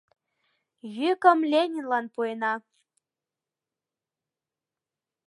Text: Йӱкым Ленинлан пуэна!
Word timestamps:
Йӱкым 0.97 1.39
Ленинлан 1.51 2.05
пуэна! 2.13 2.53